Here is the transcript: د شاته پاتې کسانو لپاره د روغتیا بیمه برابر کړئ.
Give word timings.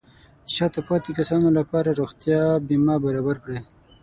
د 0.45 0.47
شاته 0.55 0.81
پاتې 0.87 1.11
کسانو 1.19 1.47
لپاره 1.59 1.89
د 1.91 1.95
روغتیا 2.01 2.41
بیمه 2.67 2.95
برابر 3.05 3.35
کړئ. 3.43 3.59